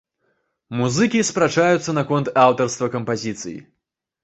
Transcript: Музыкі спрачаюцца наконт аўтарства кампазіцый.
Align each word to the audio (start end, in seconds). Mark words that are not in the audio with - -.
Музыкі 0.79 1.21
спрачаюцца 1.29 1.95
наконт 1.99 2.33
аўтарства 2.47 2.91
кампазіцый. 2.97 3.57